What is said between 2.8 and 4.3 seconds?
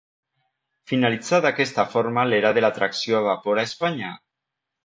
tracció a vapor a Espanya.